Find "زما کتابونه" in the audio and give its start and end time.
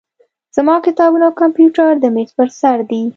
0.55-1.23